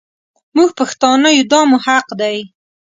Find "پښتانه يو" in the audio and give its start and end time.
0.79-1.45